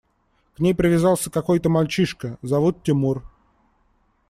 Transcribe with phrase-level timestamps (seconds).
[0.55, 3.23] К ней привязался какой-то мальчишка, зовут Тимур.